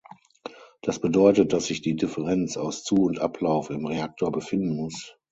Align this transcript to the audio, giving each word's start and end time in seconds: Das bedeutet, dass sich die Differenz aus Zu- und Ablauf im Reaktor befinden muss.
Das 0.81 0.97
bedeutet, 0.97 1.53
dass 1.53 1.67
sich 1.67 1.83
die 1.83 1.95
Differenz 1.95 2.57
aus 2.57 2.83
Zu- 2.83 3.03
und 3.05 3.19
Ablauf 3.19 3.69
im 3.69 3.85
Reaktor 3.85 4.31
befinden 4.31 4.75
muss. 4.75 5.15